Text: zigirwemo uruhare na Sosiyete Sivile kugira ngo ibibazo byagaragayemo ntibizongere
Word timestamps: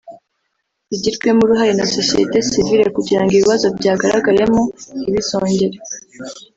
zigirwemo 0.93 1.41
uruhare 1.43 1.73
na 1.79 1.85
Sosiyete 1.95 2.37
Sivile 2.49 2.85
kugira 2.95 3.21
ngo 3.21 3.31
ibibazo 3.35 3.65
byagaragayemo 3.77 4.61
ntibizongere 5.01 5.77